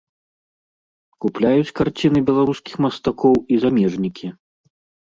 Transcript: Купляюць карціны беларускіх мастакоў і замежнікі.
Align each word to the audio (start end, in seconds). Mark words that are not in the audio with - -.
Купляюць 1.25 1.75
карціны 1.81 2.19
беларускіх 2.33 2.75
мастакоў 2.87 3.35
і 3.55 3.63
замежнікі. 3.67 4.27